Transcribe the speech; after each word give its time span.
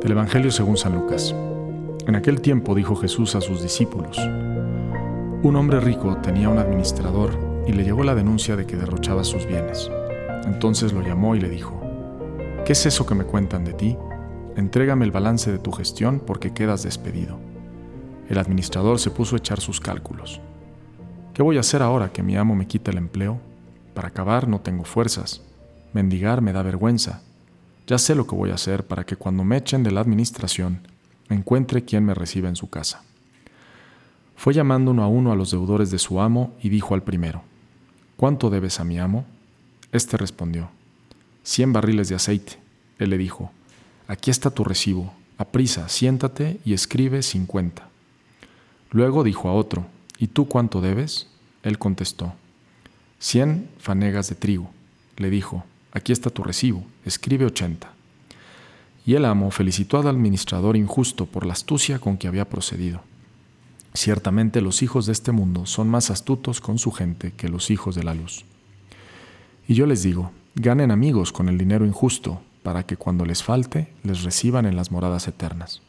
El 0.00 0.12
Evangelio 0.12 0.52
según 0.52 0.76
San 0.76 0.94
Lucas. 0.94 1.34
En 2.06 2.14
aquel 2.14 2.40
tiempo 2.40 2.76
dijo 2.76 2.94
Jesús 2.94 3.34
a 3.34 3.40
sus 3.40 3.62
discípulos, 3.62 4.16
Un 5.42 5.56
hombre 5.56 5.80
rico 5.80 6.16
tenía 6.22 6.48
un 6.48 6.58
administrador 6.58 7.64
y 7.66 7.72
le 7.72 7.82
llegó 7.82 8.04
la 8.04 8.14
denuncia 8.14 8.54
de 8.54 8.64
que 8.64 8.76
derrochaba 8.76 9.24
sus 9.24 9.44
bienes. 9.46 9.90
Entonces 10.44 10.92
lo 10.92 11.02
llamó 11.02 11.34
y 11.34 11.40
le 11.40 11.48
dijo, 11.48 11.82
¿Qué 12.64 12.74
es 12.74 12.86
eso 12.86 13.06
que 13.06 13.16
me 13.16 13.24
cuentan 13.24 13.64
de 13.64 13.72
ti? 13.72 13.96
Entrégame 14.54 15.04
el 15.04 15.10
balance 15.10 15.50
de 15.50 15.58
tu 15.58 15.72
gestión 15.72 16.22
porque 16.24 16.54
quedas 16.54 16.84
despedido. 16.84 17.36
El 18.28 18.38
administrador 18.38 19.00
se 19.00 19.10
puso 19.10 19.34
a 19.34 19.38
echar 19.38 19.60
sus 19.60 19.80
cálculos. 19.80 20.40
¿Qué 21.34 21.42
voy 21.42 21.56
a 21.56 21.60
hacer 21.60 21.82
ahora 21.82 22.12
que 22.12 22.22
mi 22.22 22.36
amo 22.36 22.54
me 22.54 22.68
quita 22.68 22.92
el 22.92 22.98
empleo? 22.98 23.40
Para 23.94 24.08
acabar 24.08 24.46
no 24.46 24.60
tengo 24.60 24.84
fuerzas. 24.84 25.42
Mendigar 25.92 26.40
me 26.40 26.52
da 26.52 26.62
vergüenza. 26.62 27.22
Ya 27.88 27.96
sé 27.96 28.14
lo 28.14 28.26
que 28.26 28.36
voy 28.36 28.50
a 28.50 28.54
hacer 28.54 28.86
para 28.86 29.04
que 29.06 29.16
cuando 29.16 29.44
me 29.44 29.56
echen 29.56 29.82
de 29.82 29.90
la 29.90 30.02
administración 30.02 30.86
encuentre 31.30 31.86
quien 31.86 32.04
me 32.04 32.12
reciba 32.12 32.50
en 32.50 32.54
su 32.54 32.68
casa. 32.68 33.02
Fue 34.36 34.52
llamando 34.52 34.90
uno 34.90 35.02
a 35.02 35.08
uno 35.08 35.32
a 35.32 35.36
los 35.36 35.50
deudores 35.50 35.90
de 35.90 35.98
su 35.98 36.20
amo 36.20 36.54
y 36.62 36.68
dijo 36.68 36.94
al 36.94 37.02
primero, 37.02 37.42
¿Cuánto 38.18 38.50
debes 38.50 38.78
a 38.78 38.84
mi 38.84 38.98
amo? 38.98 39.24
Este 39.90 40.18
respondió, 40.18 40.68
cien 41.42 41.72
barriles 41.72 42.10
de 42.10 42.16
aceite. 42.16 42.58
Él 42.98 43.08
le 43.08 43.16
dijo, 43.16 43.52
aquí 44.06 44.30
está 44.30 44.50
tu 44.50 44.64
recibo, 44.64 45.14
aprisa, 45.38 45.88
siéntate 45.88 46.60
y 46.66 46.74
escribe 46.74 47.22
cincuenta. 47.22 47.88
Luego 48.90 49.24
dijo 49.24 49.48
a 49.48 49.54
otro, 49.54 49.86
¿y 50.18 50.26
tú 50.26 50.46
cuánto 50.46 50.82
debes? 50.82 51.28
Él 51.62 51.78
contestó, 51.78 52.34
cien 53.18 53.70
fanegas 53.78 54.28
de 54.28 54.34
trigo. 54.34 54.68
Le 55.16 55.30
dijo, 55.30 55.64
aquí 55.98 56.12
está 56.12 56.30
tu 56.30 56.42
recibo, 56.42 56.84
escribe 57.04 57.44
ochenta. 57.44 57.92
Y 59.04 59.14
el 59.14 59.24
amo 59.24 59.50
felicitó 59.50 59.98
al 59.98 60.08
administrador 60.08 60.76
injusto 60.76 61.26
por 61.26 61.44
la 61.44 61.52
astucia 61.52 61.98
con 61.98 62.16
que 62.16 62.28
había 62.28 62.48
procedido. 62.48 63.02
Ciertamente 63.94 64.60
los 64.60 64.82
hijos 64.82 65.06
de 65.06 65.12
este 65.12 65.32
mundo 65.32 65.66
son 65.66 65.88
más 65.88 66.10
astutos 66.10 66.60
con 66.60 66.78
su 66.78 66.92
gente 66.92 67.32
que 67.32 67.48
los 67.48 67.70
hijos 67.70 67.94
de 67.94 68.04
la 68.04 68.14
luz. 68.14 68.44
Y 69.66 69.74
yo 69.74 69.86
les 69.86 70.02
digo, 70.02 70.30
ganen 70.54 70.90
amigos 70.90 71.32
con 71.32 71.48
el 71.48 71.58
dinero 71.58 71.86
injusto, 71.86 72.40
para 72.62 72.84
que 72.84 72.96
cuando 72.96 73.24
les 73.24 73.42
falte 73.42 73.88
les 74.02 74.24
reciban 74.24 74.66
en 74.66 74.76
las 74.76 74.90
moradas 74.90 75.26
eternas. 75.26 75.80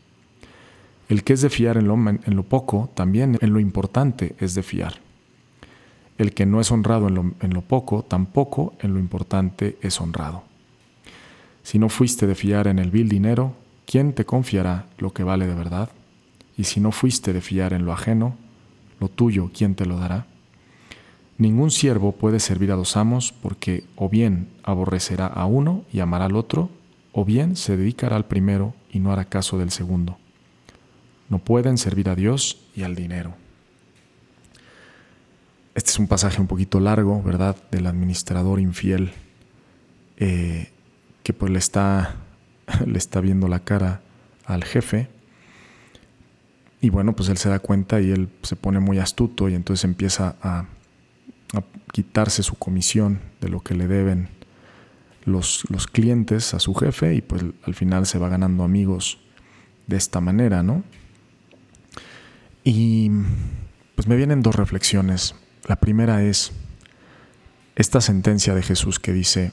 El 1.09 1.23
que 1.23 1.33
es 1.33 1.41
de 1.41 1.49
fiar 1.49 1.77
en 1.77 1.87
lo, 1.87 1.95
en 1.95 2.35
lo 2.35 2.43
poco, 2.43 2.89
también 2.93 3.37
en 3.41 3.51
lo 3.51 3.59
importante 3.59 4.35
es 4.39 4.53
de 4.55 4.63
fiar. 4.63 5.01
El 6.19 6.33
que 6.33 6.45
no 6.45 6.59
es 6.59 6.69
honrado 6.69 7.07
en 7.07 7.53
lo, 7.53 7.61
poco, 7.61 8.03
tampoco 8.03 8.73
en 8.81 8.93
lo 8.93 8.99
importante 8.99 9.77
es 9.81 10.01
honrado. 10.01 10.43
Si 11.63 11.79
no 11.79 11.87
fuiste 11.87 12.27
de 12.27 12.35
fiar 12.35 12.67
en 12.67 12.77
el 12.77 12.91
vil 12.91 13.07
dinero, 13.07 13.53
¿quién 13.85 14.11
te 14.11 14.25
confiará 14.25 14.87
lo 14.97 15.13
que 15.13 15.23
vale 15.23 15.47
de 15.47 15.55
verdad? 15.55 15.89
Y 16.57 16.65
si 16.65 16.81
no 16.81 16.91
fuiste 16.91 17.31
de 17.31 17.39
fiar 17.39 17.71
en 17.71 17.85
lo 17.85 17.93
ajeno, 17.93 18.35
lo 18.99 19.07
tuyo, 19.07 19.49
¿quién 19.53 19.75
te 19.75 19.85
lo 19.85 19.97
dará? 19.97 20.25
Ningún 21.37 21.71
siervo 21.71 22.11
puede 22.11 22.41
servir 22.41 22.73
a 22.73 22.75
dos 22.75 22.97
amos 22.97 23.31
porque 23.31 23.85
o 23.95 24.09
bien 24.09 24.49
aborrecerá 24.63 25.25
a 25.25 25.45
uno 25.45 25.85
y 25.93 26.01
amará 26.01 26.25
al 26.25 26.35
otro, 26.35 26.69
o 27.13 27.23
bien 27.23 27.55
se 27.55 27.77
dedicará 27.77 28.17
al 28.17 28.25
primero 28.25 28.73
y 28.91 28.99
no 28.99 29.13
hará 29.13 29.23
caso 29.23 29.57
del 29.57 29.71
segundo. 29.71 30.17
No 31.29 31.39
pueden 31.39 31.77
servir 31.77 32.09
a 32.09 32.15
Dios 32.15 32.57
y 32.75 32.83
al 32.83 32.95
dinero. 32.95 33.35
Este 35.79 35.91
es 35.91 35.99
un 35.99 36.09
pasaje 36.09 36.41
un 36.41 36.47
poquito 36.47 36.81
largo, 36.81 37.23
¿verdad? 37.23 37.55
Del 37.71 37.87
administrador 37.87 38.59
infiel 38.59 39.13
eh, 40.17 40.67
que 41.23 41.31
pues 41.31 41.53
le 41.53 41.57
está, 41.57 42.17
le 42.85 42.97
está 42.97 43.21
viendo 43.21 43.47
la 43.47 43.61
cara 43.61 44.01
al 44.43 44.65
jefe 44.65 45.07
y 46.81 46.89
bueno, 46.89 47.15
pues 47.15 47.29
él 47.29 47.37
se 47.37 47.47
da 47.47 47.59
cuenta 47.59 48.01
y 48.01 48.11
él 48.11 48.27
se 48.41 48.57
pone 48.57 48.81
muy 48.81 48.99
astuto 48.99 49.47
y 49.47 49.55
entonces 49.55 49.85
empieza 49.85 50.35
a, 50.41 50.65
quitarse 51.93 52.43
su 52.43 52.55
comisión 52.55 53.21
de 53.39 53.47
lo 53.47 53.61
que 53.61 53.73
le 53.73 53.87
deben 53.87 54.27
los, 55.23 55.63
los, 55.69 55.87
clientes 55.87 56.53
a 56.53 56.59
su 56.59 56.75
jefe 56.75 57.15
y 57.15 57.21
pues 57.21 57.41
al 57.63 57.73
final 57.73 58.05
se 58.05 58.19
va 58.19 58.27
ganando 58.27 58.65
amigos 58.65 59.21
de 59.87 59.95
esta 59.95 60.19
manera, 60.19 60.61
¿no? 60.61 60.83
Y 62.65 63.11
pues 63.95 64.09
me 64.09 64.17
vienen 64.17 64.41
dos 64.41 64.55
reflexiones. 64.55 65.35
La 65.69 65.75
primera 65.75 66.23
es 66.23 66.51
esta 67.75 68.01
sentencia 68.01 68.55
de 68.55 68.63
Jesús 68.63 68.99
que 68.99 69.13
dice 69.13 69.51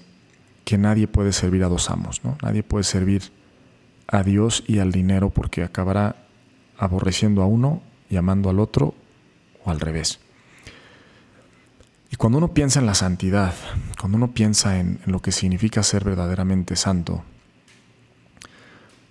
que 0.65 0.79
nadie 0.79 1.09
puede 1.09 1.31
servir 1.31 1.63
a 1.63 1.69
dos 1.69 1.91
amos, 1.91 2.25
¿no? 2.25 2.39
Nadie 2.43 2.63
puede 2.63 2.85
servir 2.85 3.31
a 4.09 4.23
Dios 4.23 4.65
y 4.67 4.79
al 4.79 4.93
dinero 4.93 5.29
porque 5.29 5.63
acabará 5.63 6.17
aborreciendo 6.79 7.43
a 7.43 7.47
uno 7.47 7.83
y 8.09 8.17
amando 8.17 8.49
al 8.49 8.61
otro 8.61 8.95
o 9.63 9.71
al 9.71 9.79
revés. 9.79 10.19
Y 12.11 12.17
cuando 12.17 12.39
uno 12.39 12.55
piensa 12.55 12.81
en 12.81 12.87
la 12.87 12.95
santidad, 12.95 13.53
cuando 14.01 14.17
uno 14.17 14.33
piensa 14.33 14.81
en, 14.81 15.01
lo 15.05 15.21
que 15.21 15.33
significa 15.33 15.83
ser 15.83 16.03
verdaderamente 16.03 16.77
santo, 16.77 17.25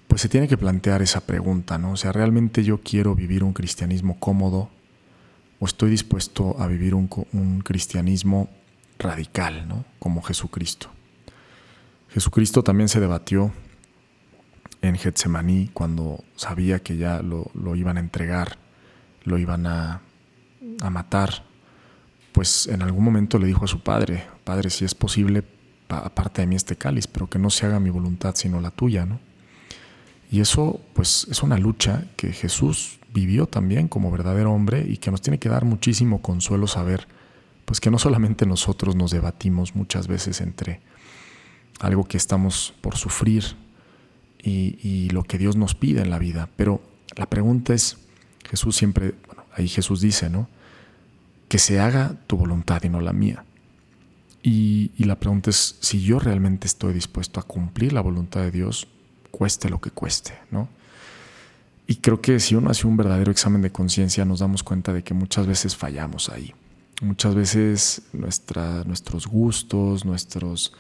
pues 0.07 0.21
se 0.21 0.29
tiene 0.29 0.47
que 0.47 0.57
plantear 0.57 1.03
esa 1.03 1.19
pregunta, 1.19 1.77
¿no? 1.77 1.91
O 1.91 1.97
sea, 1.97 2.11
¿realmente 2.11 2.63
yo 2.63 2.81
quiero 2.81 3.13
vivir 3.13 3.43
un 3.43 3.53
cristianismo 3.53 4.19
cómodo 4.19 4.71
o 5.59 5.65
estoy 5.65 5.89
dispuesto 5.89 6.55
a 6.59 6.67
vivir 6.67 6.95
un, 6.95 7.09
un 7.33 7.61
cristianismo 7.61 8.49
radical, 8.99 9.67
¿no? 9.67 9.85
Como 9.99 10.21
Jesucristo. 10.21 10.89
Jesucristo 12.09 12.63
también 12.63 12.89
se 12.89 12.99
debatió 12.99 13.51
en 14.81 14.95
Getsemaní 14.95 15.69
cuando 15.73 16.23
sabía 16.35 16.79
que 16.79 16.97
ya 16.97 17.21
lo, 17.21 17.75
iban 17.75 17.97
a 17.97 17.99
entregar, 17.99 18.57
lo 19.23 19.37
iban 19.37 19.67
a, 19.67 20.01
a, 20.81 20.89
matar, 20.89 21.43
pues 22.31 22.67
en 22.67 22.81
algún 22.81 23.03
momento 23.03 23.39
le 23.39 23.47
dijo 23.47 23.65
a 23.65 23.67
su 23.67 23.81
padre, 23.81 24.27
Padre, 24.43 24.69
si 24.69 24.85
es 24.85 24.93
posible, 24.93 25.43
aparte 25.89 26.41
de 26.41 26.47
mí 26.47 26.55
este 26.55 26.75
cáliz, 26.75 27.07
pero 27.07 27.29
que 27.29 27.39
no 27.39 27.49
se 27.49 27.65
haga 27.65 27.79
mi 27.79 27.89
voluntad 27.89 28.35
sino 28.35 28.61
la 28.61 28.71
tuya, 28.71 29.05
¿no? 29.05 29.19
Y 30.31 30.41
eso, 30.41 30.81
pues, 30.93 31.27
es 31.29 31.43
una 31.43 31.57
lucha 31.57 32.05
que 32.15 32.33
Jesús 32.33 32.99
vivió 33.13 33.47
también 33.47 33.87
como 33.87 34.11
verdadero 34.11 34.51
hombre 34.51 34.85
y 34.87 34.97
que 34.97 35.11
nos 35.11 35.21
tiene 35.21 35.39
que 35.39 35.49
dar 35.49 35.65
muchísimo 35.65 36.21
consuelo 36.21 36.67
saber, 36.67 37.07
pues, 37.65 37.79
que 37.79 37.91
no 37.91 37.99
solamente 37.99 38.45
nosotros 38.45 38.95
nos 38.95 39.11
debatimos 39.11 39.75
muchas 39.75 40.07
veces 40.07 40.41
entre 40.41 40.81
algo 41.79 42.05
que 42.05 42.17
estamos 42.17 42.73
por 42.81 42.95
sufrir, 42.95 43.55
y, 44.45 45.09
lo 45.09 45.23
que 45.23 45.37
Dios 45.37 45.55
nos 45.55 45.75
pide 45.75 46.01
en 46.01 46.09
la 46.09 46.19
vida. 46.19 46.49
Pero 46.55 46.81
la 47.15 47.27
pregunta 47.27 47.73
es, 47.73 47.97
Jesús 48.49 48.75
siempre, 48.75 49.15
bueno, 49.25 49.43
ahí 49.53 49.67
Jesús 49.67 50.01
dice, 50.01 50.29
¿no? 50.29 50.47
Que 51.47 51.57
se 51.57 51.79
haga 51.79 52.15
tu 52.27 52.37
voluntad 52.37 52.83
y 52.83 52.89
no 52.89 53.01
la 53.01 53.13
mía. 53.13 53.43
Y, 54.43 54.91
y, 54.97 55.05
la 55.05 55.19
pregunta 55.19 55.49
es 55.49 55.77
si 55.79 56.01
yo 56.01 56.19
realmente 56.19 56.67
estoy 56.67 56.93
dispuesto 56.93 57.39
a 57.39 57.43
cumplir 57.43 57.93
la 57.93 58.01
voluntad 58.01 58.41
de 58.41 58.51
Dios, 58.51 58.87
cueste 59.37 59.69
lo 59.69 59.79
que 59.79 59.91
cueste, 59.91 60.33
¿no? 60.51 60.69
Y 61.87 61.97
creo 61.97 62.19
que 62.19 62.39
si 62.39 62.55
uno 62.55 62.71
hace 62.71 62.87
un 62.87 62.97
verdadero 62.97 63.31
examen 63.31 63.61
de 63.61 63.71
conciencia, 63.71 64.25
nos 64.25 64.39
damos 64.39 64.63
cuenta 64.63 64.91
de 64.91 65.03
que 65.03 65.13
muchas 65.13 65.45
veces 65.45 65.75
fallamos 65.75 66.29
ahí. 66.29 66.53
Muchas 67.01 67.35
veces 67.35 68.01
nuestros 68.13 69.27
gustos, 69.27 70.03
nuestros 70.05 70.73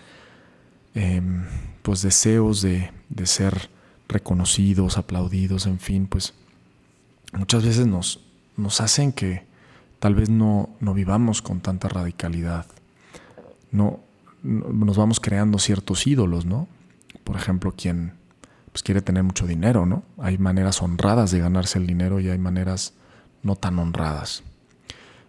Em, 0.95 1.43
pues 1.81 2.01
deseos 2.01 2.61
de, 2.61 2.89
ser 3.25 3.69
reconocidos, 4.07 4.97
aplaudidos, 4.97 5.65
en 5.65 5.77
fin, 5.77 6.07
pues 6.07 6.33
muchas 7.33 7.65
veces 7.65 7.85
nos, 7.85 8.21
nos 8.55 8.79
hacen 8.79 9.11
que 9.11 9.43
tal 9.99 10.15
vez 10.15 10.29
no, 10.29 10.69
no 10.79 10.93
vivamos 10.93 11.41
con 11.41 11.59
tanta 11.59 11.89
radicalidad. 11.89 12.65
No, 13.71 13.99
nos 14.41 14.95
vamos 14.95 15.19
creando 15.19 15.59
ciertos 15.59 16.07
ídolos, 16.07 16.45
¿no? 16.45 16.69
Por 17.25 17.35
ejemplo, 17.35 17.73
quien 17.75 18.13
pues, 18.75 18.83
quiere 18.83 19.01
tener 19.01 19.23
mucho 19.23 19.47
dinero, 19.47 19.85
¿no? 19.85 20.03
Hay 20.17 20.37
maneras 20.37 20.81
honradas 20.81 21.31
de 21.31 21.39
ganarse 21.39 21.79
el 21.79 21.87
dinero 21.87 22.19
y 22.19 22.27
hay 22.27 22.37
maneras 22.37 22.93
no 23.41 23.55
tan 23.55 23.79
honradas. 23.79 24.43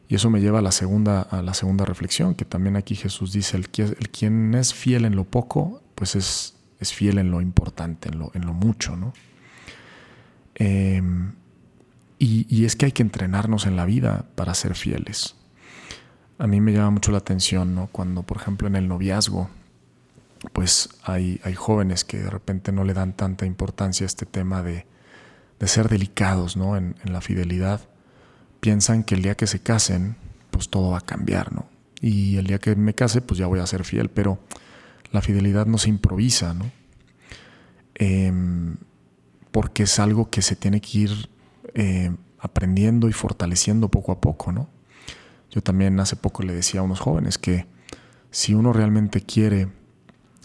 Y 0.08 0.16
eso 0.16 0.30
me 0.30 0.40
lleva 0.40 0.58
a 0.58 0.62
la 0.62 0.72
segunda, 0.72 1.22
a 1.22 1.42
la 1.42 1.54
segunda 1.54 1.84
reflexión, 1.84 2.34
que 2.34 2.44
también 2.44 2.74
aquí 2.74 2.96
Jesús 2.96 3.32
dice, 3.32 3.56
el, 3.56 3.68
el 3.76 4.10
quien 4.10 4.52
es 4.56 4.74
fiel 4.74 5.04
en 5.04 5.14
lo 5.14 5.22
poco, 5.22 5.80
pues 5.94 6.16
es, 6.16 6.56
es 6.80 6.92
fiel 6.92 7.18
en 7.18 7.30
lo 7.30 7.40
importante, 7.40 8.08
en 8.08 8.18
lo, 8.18 8.32
en 8.34 8.46
lo 8.46 8.52
mucho, 8.52 8.96
¿no? 8.96 9.12
Em, 10.56 11.30
y, 12.18 12.48
y, 12.48 12.64
es 12.64 12.74
que 12.74 12.86
hay 12.86 12.92
que 12.92 13.04
entrenarnos 13.04 13.64
en 13.66 13.76
la 13.76 13.84
vida 13.84 14.24
para 14.34 14.54
ser 14.54 14.74
fieles. 14.74 15.36
A 16.38 16.48
mí 16.48 16.60
me 16.60 16.72
llama 16.72 16.90
mucho 16.90 17.12
la 17.12 17.18
atención, 17.18 17.76
¿no? 17.76 17.86
Cuando, 17.92 18.24
por 18.24 18.38
ejemplo, 18.38 18.66
en 18.66 18.74
el 18.74 18.88
noviazgo, 18.88 19.50
pues 20.52 20.88
hay, 21.02 21.40
hay 21.44 21.54
jóvenes 21.54 22.04
que 22.04 22.18
de 22.18 22.30
repente 22.30 22.72
no 22.72 22.84
le 22.84 22.94
dan 22.94 23.14
tanta 23.14 23.46
importancia 23.46 24.04
a 24.04 24.08
este 24.08 24.26
tema 24.26 24.62
de, 24.62 24.86
de 25.58 25.68
ser 25.68 25.88
delicados, 25.88 26.56
¿no? 26.56 26.76
En, 26.76 26.94
la 27.04 27.20
fidelidad 27.20 27.80
piensan 28.60 29.04
que 29.04 29.14
el 29.14 29.22
día 29.22 29.36
que 29.36 29.46
se 29.46 29.60
casen, 29.60 30.16
pues 30.50 30.68
todo 30.68 30.90
va 30.90 30.98
a 30.98 31.02
cambiar, 31.02 31.52
¿no? 31.52 31.66
Y 32.00 32.36
el 32.36 32.46
día 32.46 32.58
que 32.58 32.76
me 32.76 32.94
case, 32.94 33.20
pues 33.20 33.38
ya 33.38 33.46
voy 33.46 33.60
a 33.60 33.66
ser 33.66 33.84
fiel, 33.84 34.10
pero 34.10 34.38
la 35.12 35.22
fidelidad 35.22 35.66
no 35.66 35.78
se 35.78 35.88
improvisa, 35.88 36.52
¿no? 36.52 36.70
Em, 37.94 38.76
porque 39.50 39.84
es 39.84 39.98
algo 39.98 40.28
que 40.28 40.42
se 40.42 40.56
tiene 40.56 40.80
que 40.80 40.98
ir 40.98 41.30
eh, 41.74 42.14
aprendiendo 42.38 43.08
y 43.08 43.12
fortaleciendo 43.12 43.88
poco 43.88 44.12
a 44.12 44.20
poco, 44.20 44.52
¿no? 44.52 44.68
Yo 45.50 45.62
también 45.62 45.98
hace 46.00 46.16
poco 46.16 46.42
le 46.42 46.52
decía 46.52 46.80
a 46.80 46.82
unos 46.82 47.00
jóvenes 47.00 47.38
que 47.38 47.66
si 48.30 48.52
uno 48.52 48.74
realmente 48.74 49.22
quiere 49.22 49.68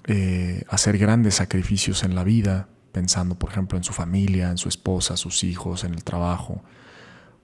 eh, 0.06 0.64
hacer 0.70 0.98
grandes 0.98 1.36
sacrificios 1.36 2.04
en 2.04 2.16
la 2.16 2.24
vida, 2.24 2.68
pensando 2.92 3.36
por 3.36 3.52
ejemplo 3.52 3.78
en 3.78 3.84
su 3.84 3.94
familia, 3.94 4.50
en 4.50 4.58
su 4.58 4.70
esposa, 4.70 5.18
sus 5.18 5.44
hijos, 5.44 5.84
en 5.84 5.94
el 5.94 6.04
trabajo, 6.04 6.64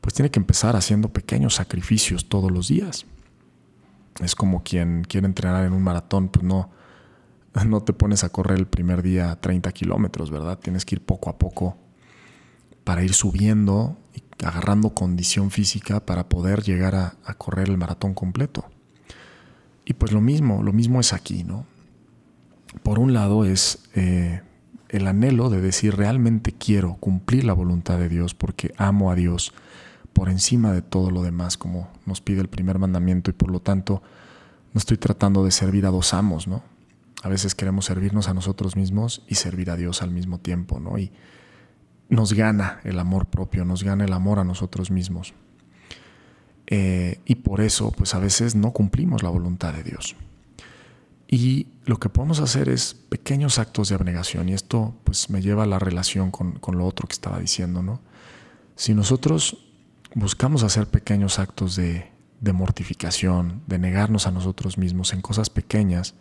pues 0.01 0.13
tiene 0.13 0.31
que 0.31 0.39
empezar 0.39 0.75
haciendo 0.75 1.09
pequeños 1.09 1.55
sacrificios 1.55 2.29
todos 2.29 2.51
los 2.51 2.67
días. 2.67 3.05
Es 4.23 4.35
como 4.35 4.63
quien 4.63 5.03
quiere 5.03 5.27
entrenar 5.27 5.65
en 5.65 5.73
un 5.73 5.83
maratón, 5.83 6.29
pues 6.29 6.43
no, 6.43 6.71
no 7.65 7.81
te 7.81 7.93
pones 7.93 8.23
a 8.23 8.29
correr 8.29 8.57
el 8.57 8.67
primer 8.67 9.01
día 9.01 9.37
30 9.39 9.71
kilómetros, 9.71 10.31
¿verdad? 10.31 10.59
Tienes 10.59 10.85
que 10.85 10.95
ir 10.95 11.01
poco 11.01 11.29
a 11.29 11.37
poco 11.37 11.77
para 12.83 13.03
ir 13.03 13.13
subiendo 13.13 13.97
y 14.13 14.23
agarrando 14.45 14.91
condición 14.91 15.51
física 15.51 16.05
para 16.05 16.29
poder 16.29 16.63
llegar 16.63 16.95
a, 16.95 17.33
correr 17.33 17.69
el 17.69 17.77
maratón 17.77 18.13
completo. 18.13 18.65
Y 19.83 19.93
pues 19.93 20.11
lo 20.11 20.21
mismo, 20.21 20.63
lo 20.63 20.73
mismo 20.73 20.99
es 20.99 21.13
aquí, 21.13 21.43
¿no? 21.43 21.65
Por 22.83 22.99
un 22.99 23.13
lado 23.13 23.45
es 23.45 23.89
eh, 23.95 24.41
el 24.89 25.07
anhelo 25.07 25.49
de 25.49 25.61
decir 25.61 25.95
realmente 25.95 26.51
quiero 26.51 26.95
cumplir 26.95 27.43
la 27.43 27.53
voluntad 27.53 27.97
de 27.97 28.09
Dios 28.09 28.33
porque 28.33 28.73
amo 28.77 29.11
a 29.11 29.15
Dios 29.15 29.53
por 30.13 30.29
encima 30.29 30.71
de 30.71 30.81
todo 30.81 31.11
lo 31.11 31.21
demás, 31.21 31.57
como 31.57 31.89
nos 32.05 32.21
pide 32.21 32.41
el 32.41 32.47
primer 32.47 32.79
mandamiento, 32.79 33.29
y 33.29 33.33
por 33.33 33.51
lo 33.51 33.59
tanto 33.59 34.01
no 34.73 34.79
estoy 34.79 34.97
tratando 34.97 35.45
de 35.45 35.51
servir 35.51 35.85
a 35.85 35.91
dos 35.91 36.13
amos, 36.13 36.47
¿no? 36.47 36.63
A 37.23 37.29
veces 37.29 37.55
queremos 37.55 37.85
servirnos 37.85 38.27
a 38.27 38.33
nosotros 38.33 38.75
mismos 38.75 39.23
y 39.27 39.35
servir 39.35 39.69
a 39.69 39.75
Dios 39.75 40.01
al 40.01 40.11
mismo 40.11 40.39
tiempo, 40.39 40.79
¿no? 40.79 40.97
Y 40.97 41.11
nos 42.09 42.33
gana 42.33 42.79
el 42.83 42.99
amor 42.99 43.27
propio, 43.27 43.65
nos 43.65 43.83
gana 43.83 44.05
el 44.05 44.13
amor 44.13 44.39
a 44.39 44.43
nosotros 44.43 44.91
mismos. 44.91 45.33
Eh, 46.67 47.19
y 47.25 47.35
por 47.35 47.61
eso, 47.61 47.91
pues 47.91 48.13
a 48.15 48.19
veces 48.19 48.55
no 48.55 48.71
cumplimos 48.71 49.23
la 49.23 49.29
voluntad 49.29 49.73
de 49.73 49.83
Dios. 49.83 50.15
Y 51.27 51.67
lo 51.85 51.99
que 51.99 52.09
podemos 52.09 52.39
hacer 52.39 52.69
es 52.69 52.93
pequeños 52.93 53.59
actos 53.59 53.89
de 53.89 53.95
abnegación. 53.95 54.47
Y 54.49 54.53
esto 54.53 54.95
pues 55.03 55.29
me 55.29 55.41
lleva 55.41 55.63
a 55.63 55.67
la 55.67 55.79
relación 55.79 56.31
con, 56.31 56.53
con 56.53 56.77
lo 56.77 56.85
otro 56.85 57.07
que 57.07 57.13
estaba 57.13 57.39
diciendo, 57.39 57.81
¿no? 57.81 57.99
Si 58.75 58.93
nosotros 58.93 59.57
buscamos 60.15 60.63
hacer 60.63 60.87
pequeños 60.87 61.39
actos 61.39 61.75
de, 61.75 62.11
de 62.39 62.53
mortificación, 62.53 63.61
de 63.67 63.79
negarnos 63.79 64.27
a 64.27 64.31
nosotros 64.31 64.77
mismos 64.77 65.13
en 65.13 65.21
cosas 65.21 65.49
pequeñas, 65.49 66.13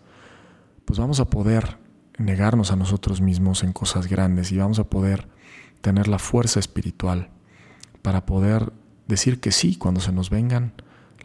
pues 0.85 0.99
vamos 0.99 1.21
a 1.21 1.27
poder 1.27 1.79
negarnos 2.19 2.73
a 2.73 2.77
nosotros 2.77 3.21
mismos 3.21 3.63
en 3.63 3.73
cosas 3.73 4.09
grandes 4.09 4.51
y 4.51 4.57
vamos 4.57 4.79
a 4.79 4.85
poder 4.85 5.29
tener 5.83 6.09
la 6.09 6.19
fuerza 6.19 6.59
espiritual 6.59 7.29
para 8.03 8.25
poder 8.25 8.73
decir 9.07 9.39
que 9.39 9.53
sí 9.53 9.77
cuando 9.77 10.01
se 10.01 10.13
nos 10.13 10.31
vengan 10.31 10.73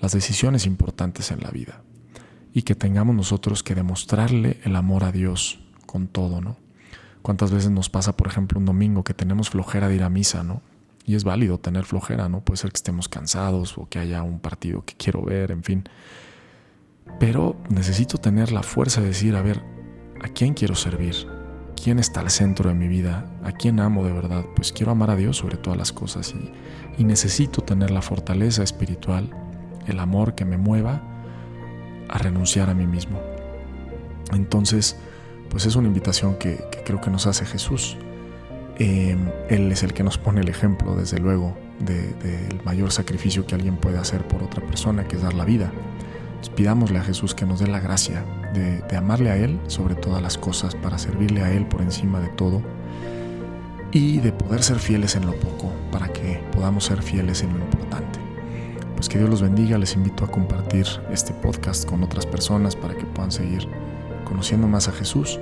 las 0.01 0.11
decisiones 0.11 0.65
importantes 0.65 1.31
en 1.31 1.39
la 1.39 1.49
vida 1.49 1.81
y 2.53 2.63
que 2.63 2.75
tengamos 2.75 3.15
nosotros 3.15 3.63
que 3.63 3.75
demostrarle 3.75 4.59
el 4.63 4.75
amor 4.75 5.03
a 5.03 5.11
Dios 5.11 5.59
con 5.85 6.07
todo, 6.07 6.41
¿no? 6.41 6.57
¿Cuántas 7.21 7.51
veces 7.51 7.69
nos 7.69 7.89
pasa, 7.89 8.17
por 8.17 8.27
ejemplo, 8.27 8.59
un 8.59 8.65
domingo 8.65 9.03
que 9.03 9.13
tenemos 9.13 9.49
flojera 9.49 9.87
de 9.87 9.95
ir 9.95 10.03
a 10.03 10.09
misa, 10.09 10.43
¿no? 10.43 10.61
Y 11.05 11.15
es 11.15 11.23
válido 11.23 11.59
tener 11.59 11.85
flojera, 11.85 12.29
¿no? 12.29 12.41
Puede 12.41 12.57
ser 12.57 12.71
que 12.71 12.77
estemos 12.77 13.09
cansados 13.09 13.77
o 13.77 13.87
que 13.87 13.99
haya 13.99 14.23
un 14.23 14.39
partido 14.39 14.83
que 14.85 14.95
quiero 14.95 15.23
ver, 15.23 15.51
en 15.51 15.63
fin. 15.63 15.83
Pero 17.19 17.55
necesito 17.69 18.17
tener 18.17 18.51
la 18.51 18.63
fuerza 18.63 19.01
de 19.01 19.07
decir, 19.07 19.35
a 19.35 19.41
ver, 19.41 19.61
¿a 20.21 20.29
quién 20.29 20.53
quiero 20.53 20.75
servir? 20.75 21.27
¿Quién 21.81 21.99
está 21.99 22.19
al 22.19 22.29
centro 22.29 22.69
de 22.69 22.75
mi 22.75 22.87
vida? 22.87 23.25
¿A 23.43 23.51
quién 23.51 23.79
amo 23.79 24.03
de 24.03 24.11
verdad? 24.11 24.45
Pues 24.55 24.71
quiero 24.71 24.91
amar 24.91 25.09
a 25.09 25.15
Dios 25.15 25.37
sobre 25.37 25.57
todas 25.57 25.77
las 25.77 25.91
cosas 25.91 26.33
y, 26.97 27.03
necesito 27.03 27.61
tener 27.61 27.89
la 27.89 28.03
fortaleza 28.03 28.61
espiritual, 28.61 29.31
el 29.87 29.99
amor 29.99 30.35
que 30.35 30.45
me 30.45 30.57
mueva 30.57 31.10
a 32.11 32.17
renunciar 32.17 32.69
a 32.69 32.73
mí 32.73 32.85
mismo. 32.85 33.19
Entonces, 34.33 34.97
pues 35.49 35.65
es 35.65 35.75
una 35.75 35.87
invitación 35.87 36.35
que, 36.35 36.63
creo 36.85 37.01
que 37.01 37.09
nos 37.09 37.27
hace 37.27 37.45
Jesús. 37.45 37.97
Em, 38.77 39.29
él 39.49 39.71
es 39.71 39.83
el 39.83 39.93
que 39.93 40.03
nos 40.03 40.17
pone 40.17 40.41
el 40.41 40.49
ejemplo, 40.49 40.95
desde 40.95 41.19
luego, 41.19 41.57
del 41.79 42.61
mayor 42.63 42.91
sacrificio 42.91 43.45
que 43.45 43.55
alguien 43.55 43.75
puede 43.77 43.97
hacer 43.97 44.27
por 44.27 44.43
otra 44.43 44.65
persona, 44.65 45.07
que 45.07 45.15
es 45.15 45.21
dar 45.21 45.33
la 45.33 45.45
vida. 45.45 45.71
pidámosle 46.55 46.97
a 46.97 47.03
Jesús 47.03 47.35
que 47.35 47.45
nos 47.45 47.59
dé 47.59 47.67
la 47.67 47.79
gracia 47.79 48.25
de, 48.53 48.97
amarle 48.97 49.29
a 49.29 49.37
Él 49.37 49.59
sobre 49.67 49.93
todas 49.93 50.23
las 50.23 50.37
cosas, 50.37 50.73
para 50.73 50.97
servirle 50.97 51.43
a 51.43 51.51
Él 51.51 51.67
por 51.67 51.81
encima 51.81 52.19
de 52.19 52.29
todo 52.29 52.61
y 53.91 54.19
de 54.19 54.31
poder 54.31 54.63
ser 54.63 54.79
fieles 54.79 55.15
en 55.15 55.25
lo 55.27 55.33
poco, 55.35 55.71
para 55.91 56.07
que 56.07 56.41
podamos 56.51 56.85
ser 56.85 57.03
fieles 57.03 57.43
en 57.43 57.53
lo 57.53 57.59
importante. 57.59 58.10
Pues 59.01 59.09
que 59.09 59.17
Dios 59.17 59.31
los 59.31 59.41
bendiga, 59.41 59.79
les 59.79 59.95
invito 59.95 60.23
a 60.23 60.27
compartir 60.27 60.85
este 61.09 61.33
podcast 61.33 61.89
con 61.89 62.03
otras 62.03 62.27
personas 62.27 62.75
para 62.75 62.95
que 62.95 63.03
puedan 63.03 63.31
seguir 63.31 63.67
conociendo 64.25 64.67
más 64.67 64.87
a 64.89 64.91
Jesús. 64.91 65.39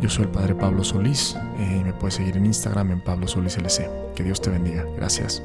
Yo 0.00 0.10
soy 0.10 0.24
el 0.24 0.30
Padre 0.30 0.56
Pablo 0.56 0.82
Solís 0.82 1.36
eh, 1.60 1.78
y 1.80 1.84
me 1.84 1.92
puedes 1.92 2.14
seguir 2.14 2.36
en 2.36 2.44
Instagram 2.44 2.90
en 2.90 3.00
Pablo 3.00 3.28
Solís 3.28 3.56
LC. 3.56 3.88
Que 4.16 4.24
Dios 4.24 4.40
te 4.40 4.50
bendiga. 4.50 4.84
Gracias. 4.96 5.44